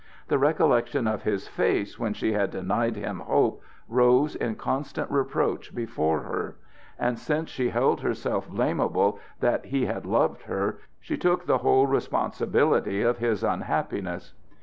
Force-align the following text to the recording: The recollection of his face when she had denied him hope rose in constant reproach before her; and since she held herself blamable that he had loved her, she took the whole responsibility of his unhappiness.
The 0.29 0.39
recollection 0.39 1.05
of 1.05 1.21
his 1.25 1.47
face 1.47 1.99
when 1.99 2.15
she 2.15 2.33
had 2.33 2.49
denied 2.49 2.95
him 2.95 3.19
hope 3.19 3.61
rose 3.87 4.35
in 4.35 4.55
constant 4.55 5.11
reproach 5.11 5.75
before 5.75 6.21
her; 6.21 6.55
and 6.97 7.19
since 7.19 7.51
she 7.51 7.69
held 7.69 8.01
herself 8.01 8.49
blamable 8.49 9.19
that 9.41 9.65
he 9.65 9.85
had 9.85 10.07
loved 10.07 10.41
her, 10.45 10.79
she 10.99 11.17
took 11.19 11.45
the 11.45 11.59
whole 11.59 11.85
responsibility 11.85 13.03
of 13.03 13.19
his 13.19 13.43
unhappiness. 13.43 14.33